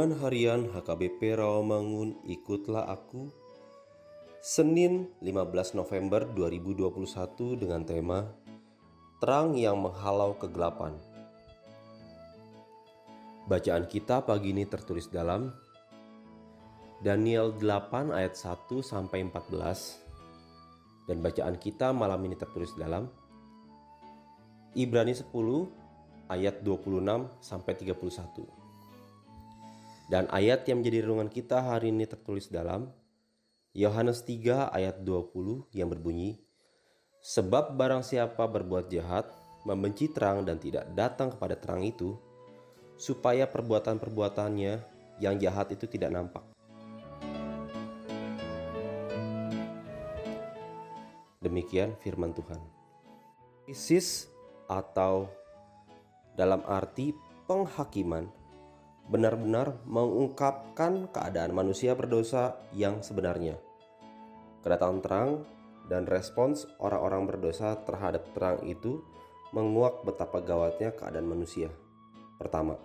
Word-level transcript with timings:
Renungan 0.00 0.24
Harian 0.24 0.62
HKBP 0.72 1.36
Rawamangun 1.36 2.24
Ikutlah 2.24 2.88
Aku. 2.88 3.28
Senin 4.40 5.12
15 5.20 5.76
November 5.76 6.24
2021 6.24 7.60
dengan 7.60 7.84
tema 7.84 8.24
Terang 9.20 9.60
yang 9.60 9.76
menghalau 9.76 10.40
kegelapan. 10.40 10.96
Bacaan 13.44 13.84
kita 13.84 14.24
pagi 14.24 14.56
ini 14.56 14.64
tertulis 14.64 15.12
dalam 15.12 15.52
Daniel 17.04 17.52
8 17.60 18.08
ayat 18.16 18.40
1 18.40 18.80
sampai 18.80 19.28
14 19.28 21.12
dan 21.12 21.20
bacaan 21.20 21.60
kita 21.60 21.92
malam 21.92 22.24
ini 22.24 22.40
tertulis 22.40 22.72
dalam 22.72 23.04
Ibrani 24.72 25.12
10 25.12 25.28
ayat 26.32 26.64
26 26.64 26.88
sampai 27.44 27.76
31. 27.76 28.69
Dan 30.10 30.26
ayat 30.34 30.66
yang 30.66 30.82
menjadi 30.82 31.06
renungan 31.06 31.30
kita 31.30 31.62
hari 31.62 31.94
ini 31.94 32.02
tertulis 32.02 32.50
dalam 32.50 32.90
Yohanes 33.78 34.26
3 34.26 34.74
ayat 34.74 35.06
20 35.06 35.70
yang 35.70 35.86
berbunyi 35.86 36.42
Sebab 37.22 37.78
barang 37.78 38.02
siapa 38.02 38.42
berbuat 38.50 38.90
jahat, 38.90 39.30
membenci 39.62 40.10
terang 40.10 40.42
dan 40.42 40.58
tidak 40.58 40.90
datang 40.98 41.30
kepada 41.30 41.54
terang 41.54 41.86
itu, 41.86 42.18
supaya 42.98 43.46
perbuatan-perbuatannya 43.46 44.72
yang 45.22 45.38
jahat 45.38 45.70
itu 45.78 45.86
tidak 45.86 46.10
nampak. 46.10 46.42
Demikian 51.38 51.94
firman 52.02 52.34
Tuhan. 52.34 52.58
Krisis 53.62 54.26
atau 54.66 55.30
dalam 56.34 56.66
arti 56.66 57.14
penghakiman 57.46 58.39
benar-benar 59.10 59.82
mengungkapkan 59.90 61.10
keadaan 61.10 61.50
manusia 61.50 61.98
berdosa 61.98 62.56
yang 62.70 63.02
sebenarnya. 63.02 63.58
Kedatangan 64.62 65.00
terang 65.02 65.30
dan 65.90 66.06
respons 66.06 66.70
orang-orang 66.78 67.26
berdosa 67.26 67.74
terhadap 67.82 68.30
terang 68.32 68.62
itu 68.62 69.02
menguak 69.50 70.06
betapa 70.06 70.38
gawatnya 70.38 70.94
keadaan 70.94 71.26
manusia. 71.26 71.74
Pertama, 72.38 72.78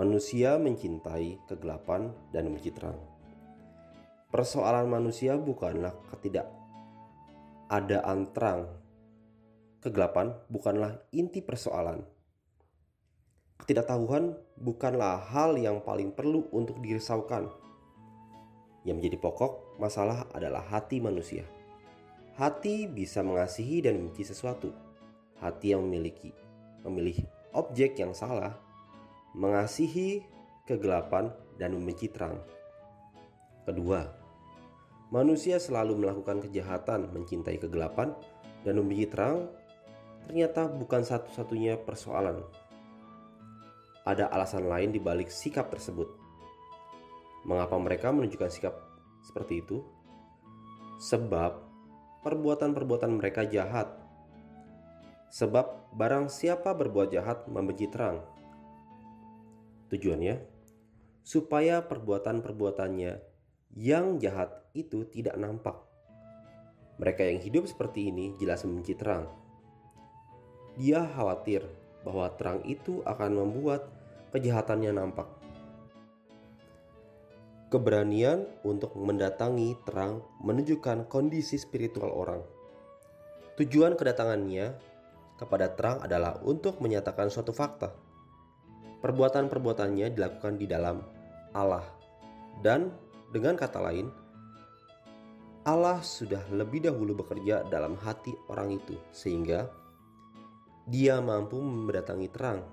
manusia 0.00 0.56
mencintai 0.56 1.44
kegelapan 1.44 2.08
dan 2.32 2.48
membenci 2.48 2.72
terang. 2.72 2.96
Persoalan 4.32 4.88
manusia 4.88 5.36
bukanlah 5.36 5.92
ketidak 6.08 6.48
adaan 7.68 8.32
terang. 8.32 8.64
Kegelapan 9.78 10.32
bukanlah 10.48 11.04
inti 11.12 11.44
persoalan. 11.44 12.17
Ketidaktahuan 13.58 14.38
bukanlah 14.54 15.18
hal 15.34 15.58
yang 15.58 15.82
paling 15.82 16.14
perlu 16.14 16.46
untuk 16.54 16.78
dirisaukan. 16.78 17.50
Yang 18.86 18.94
menjadi 19.02 19.18
pokok 19.18 19.78
masalah 19.82 20.30
adalah 20.30 20.62
hati 20.62 21.02
manusia. 21.02 21.42
Hati 22.38 22.86
bisa 22.86 23.26
mengasihi 23.26 23.82
dan 23.82 23.98
membenci 23.98 24.22
sesuatu. 24.22 24.70
Hati 25.42 25.74
yang 25.74 25.82
memiliki 25.82 26.30
memilih 26.86 27.26
objek 27.52 27.98
yang 27.98 28.14
salah, 28.14 28.54
mengasihi 29.34 30.22
kegelapan 30.64 31.28
dan 31.58 31.74
membenci 31.74 32.06
terang. 32.08 32.38
Kedua, 33.66 34.06
manusia 35.10 35.58
selalu 35.58 35.98
melakukan 35.98 36.40
kejahatan, 36.46 37.10
mencintai 37.10 37.58
kegelapan 37.58 38.14
dan 38.62 38.78
membenci 38.78 39.10
terang. 39.10 39.50
Ternyata 40.28 40.68
bukan 40.68 41.02
satu-satunya 41.02 41.80
persoalan 41.82 42.44
ada 44.08 44.32
alasan 44.32 44.64
lain 44.64 44.88
di 44.88 44.96
balik 44.96 45.28
sikap 45.28 45.68
tersebut. 45.68 46.08
Mengapa 47.44 47.76
mereka 47.76 48.08
menunjukkan 48.08 48.48
sikap 48.48 48.74
seperti 49.20 49.60
itu? 49.60 49.84
Sebab 50.96 51.60
perbuatan-perbuatan 52.24 53.20
mereka 53.20 53.44
jahat. 53.44 53.92
Sebab 55.28 55.92
barang 55.92 56.32
siapa 56.32 56.72
berbuat 56.72 57.12
jahat 57.12 57.44
membenci 57.52 57.84
terang. 57.92 58.24
Tujuannya 59.92 60.40
supaya 61.20 61.84
perbuatan-perbuatannya 61.84 63.12
yang 63.76 64.16
jahat 64.16 64.64
itu 64.72 65.04
tidak 65.12 65.36
nampak. 65.36 65.76
Mereka 66.96 67.28
yang 67.28 67.38
hidup 67.44 67.68
seperti 67.68 68.08
ini 68.08 68.32
jelas 68.40 68.64
membenci 68.64 68.96
terang. 68.96 69.28
Dia 70.80 71.04
khawatir 71.04 71.68
bahwa 72.02 72.30
terang 72.38 72.62
itu 72.66 73.02
akan 73.06 73.30
membuat 73.34 73.88
kejahatannya 74.30 74.92
nampak. 74.94 75.28
Keberanian 77.68 78.48
untuk 78.64 78.96
mendatangi 78.96 79.76
terang 79.84 80.24
menunjukkan 80.40 81.04
kondisi 81.10 81.60
spiritual 81.60 82.08
orang. 82.08 82.40
Tujuan 83.60 83.92
kedatangannya 83.92 84.72
kepada 85.36 85.70
terang 85.76 86.00
adalah 86.00 86.40
untuk 86.42 86.80
menyatakan 86.80 87.28
suatu 87.28 87.52
fakta. 87.52 87.92
Perbuatan-perbuatannya 88.98 90.16
dilakukan 90.16 90.58
di 90.58 90.66
dalam 90.66 90.98
Allah, 91.54 91.86
dan 92.64 92.90
dengan 93.30 93.54
kata 93.54 93.78
lain, 93.78 94.10
Allah 95.62 96.00
sudah 96.00 96.42
lebih 96.50 96.88
dahulu 96.88 97.20
bekerja 97.20 97.62
dalam 97.68 97.94
hati 98.00 98.32
orang 98.48 98.74
itu, 98.80 98.96
sehingga 99.12 99.68
dia 100.88 101.20
mampu 101.20 101.60
mendatangi 101.60 102.32
terang. 102.32 102.64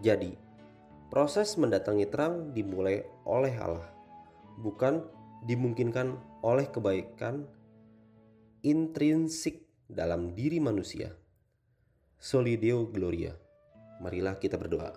Jadi, 0.00 0.32
proses 1.12 1.60
mendatangi 1.60 2.08
terang 2.08 2.56
dimulai 2.56 3.04
oleh 3.28 3.52
Allah, 3.60 3.88
bukan 4.56 5.04
dimungkinkan 5.44 6.16
oleh 6.40 6.68
kebaikan 6.72 7.44
intrinsik 8.64 9.68
dalam 9.88 10.32
diri 10.32 10.56
manusia. 10.56 11.12
Solideo 12.20 12.88
Gloria. 12.88 13.36
Marilah 14.00 14.40
kita 14.40 14.56
berdoa. 14.56 14.96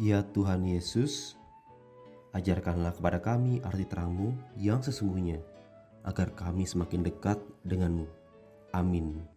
Ya 0.00 0.24
Tuhan 0.24 0.64
Yesus, 0.64 1.36
ajarkanlah 2.36 2.96
kepada 2.96 3.20
kami 3.20 3.60
arti 3.64 3.84
terangmu 3.88 4.36
yang 4.56 4.80
sesungguhnya, 4.80 5.40
agar 6.04 6.32
kami 6.32 6.64
semakin 6.64 7.04
dekat 7.04 7.40
denganmu. 7.64 8.08
Amin. 8.72 9.31